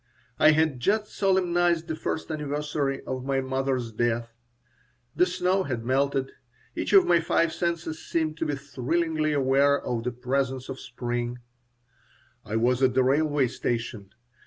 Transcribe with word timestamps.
I 0.39 0.53
had 0.53 0.79
just 0.79 1.11
solemnized 1.15 1.87
the 1.87 1.95
first 1.95 2.31
anniversary 2.31 3.03
of 3.05 3.23
my 3.23 3.39
mother's 3.39 3.91
death. 3.91 4.33
The 5.15 5.27
snow 5.27 5.61
had 5.61 5.85
melted. 5.85 6.31
Each 6.75 6.91
of 6.91 7.05
my 7.05 7.19
five 7.19 7.53
senses 7.53 8.03
seemed 8.03 8.35
to 8.37 8.47
be 8.47 8.55
thrillingly 8.55 9.31
aware 9.33 9.79
of 9.79 10.03
the 10.03 10.11
presence 10.11 10.69
of 10.69 10.79
spring 10.79 11.37
I 12.43 12.55
was 12.55 12.81
at 12.81 12.95
the 12.95 13.03
railway 13.03 13.45
station. 13.45 14.09